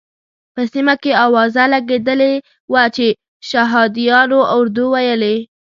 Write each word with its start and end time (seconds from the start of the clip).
په 0.53 0.61
سیمه 0.73 0.93
کې 1.03 1.11
اوازه 1.25 1.63
لګېدلې 1.73 2.33
وه 2.71 2.83
چې 2.95 3.07
شهادیانو 3.49 4.39
اردو 4.55 4.85
ویلې. 4.93 5.35